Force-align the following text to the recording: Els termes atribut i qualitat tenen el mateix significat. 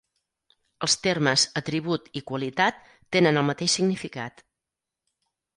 Els 0.85 0.95
termes 1.07 1.43
atribut 1.61 2.09
i 2.21 2.25
qualitat 2.31 2.81
tenen 3.17 3.39
el 3.43 3.47
mateix 3.51 3.79
significat. 3.81 4.43